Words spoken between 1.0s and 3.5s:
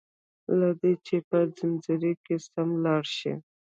چي په ځنځير کي سم لاړ شي